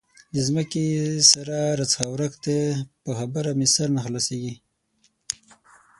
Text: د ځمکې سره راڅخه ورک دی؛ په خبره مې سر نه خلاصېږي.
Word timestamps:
د 0.33 0.35
ځمکې 0.47 0.83
سره 1.31 1.57
راڅخه 1.79 2.05
ورک 2.13 2.33
دی؛ 2.45 2.57
په 3.03 3.11
خبره 3.19 3.49
مې 3.57 3.67
سر 3.75 3.87
نه 3.95 4.01
خلاصېږي. 4.05 4.53